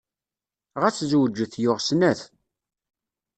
[0.81, 2.21] Ɣas zewǧet, yuɣ snat.